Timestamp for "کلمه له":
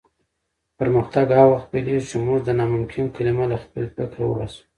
3.15-3.57